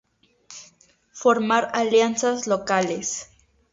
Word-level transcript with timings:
Formar 1.13 1.69
alianzas 1.73 2.47
locales. 2.47 3.27